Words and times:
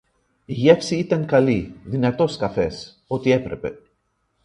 Η 0.45 0.53
γεύση 0.53 0.95
ήταν 0.95 1.25
καλή, 1.25 1.79
δυνατός 1.83 2.37
καφές, 2.37 3.03
ότι 3.07 3.31
έπρεπε 3.31 3.77